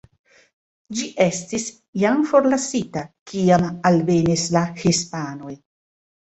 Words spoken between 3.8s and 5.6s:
alvenis la hispanoj.